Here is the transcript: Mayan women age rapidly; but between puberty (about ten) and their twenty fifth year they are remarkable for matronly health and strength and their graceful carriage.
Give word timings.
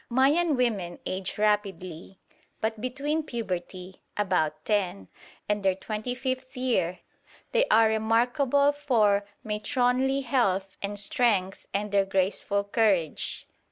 Mayan 0.09 0.55
women 0.55 0.97
age 1.05 1.37
rapidly; 1.37 2.17
but 2.59 2.81
between 2.81 3.21
puberty 3.21 4.01
(about 4.17 4.65
ten) 4.65 5.09
and 5.47 5.61
their 5.61 5.75
twenty 5.75 6.15
fifth 6.15 6.57
year 6.57 7.01
they 7.51 7.65
are 7.67 7.87
remarkable 7.87 8.71
for 8.71 9.27
matronly 9.43 10.21
health 10.21 10.75
and 10.81 10.97
strength 10.97 11.67
and 11.71 11.91
their 11.91 12.05
graceful 12.05 12.63
carriage. 12.63 13.47